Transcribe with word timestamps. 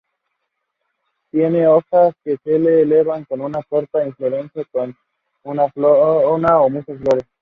Tiene 1.29 1.67
hojas 1.67 2.15
que 2.23 2.35
se 2.43 2.55
elevan 2.55 3.23
con 3.25 3.39
una 3.41 3.61
corta 3.61 4.03
inflorescencia 4.03 4.65
con 4.71 4.97
una 5.45 6.59
o 6.59 6.69
muchas 6.71 6.97
flores. 6.97 7.25